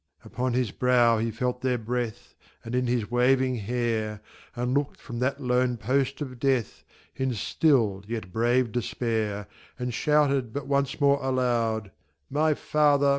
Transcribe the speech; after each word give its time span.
Upon 0.25 0.53
his 0.53 0.71
brow 0.71 1.19
he 1.19 1.29
felt 1.29 1.61
their 1.61 1.77
breath, 1.77 2.33
And 2.65 2.73
in 2.73 2.87
his 2.87 3.11
waving 3.11 3.57
hair; 3.57 4.19
And 4.55 4.73
looked 4.73 4.99
from 4.99 5.19
that 5.19 5.39
lone 5.39 5.77
post 5.77 6.21
of 6.21 6.39
death 6.39 6.83
In 7.15 7.35
still, 7.35 8.03
yet 8.07 8.33
brave 8.33 8.71
despair. 8.71 9.45
And 9.77 9.93
shouted 9.93 10.53
but 10.53 10.65
once 10.65 10.99
more 10.99 11.21
aloud 11.23 11.91
"My 12.31 12.55
father! 12.55 13.09